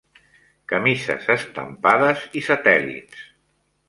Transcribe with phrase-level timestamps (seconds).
[0.71, 3.21] Camises estampades i satèl·lits.